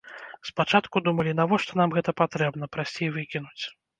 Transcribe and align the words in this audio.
Спачатку 0.49 1.01
думалі, 1.07 1.35
навошта 1.41 1.77
нам 1.83 1.93
гэта 1.97 2.15
патрэбна, 2.21 2.71
прасцей 2.77 3.13
выкінуць. 3.19 3.63